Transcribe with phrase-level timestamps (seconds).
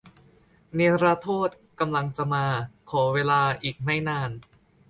[0.77, 1.49] นิรโทษ
[1.79, 2.45] กำลังจะมา
[2.89, 4.31] ขอเวลาอีกไม่นาน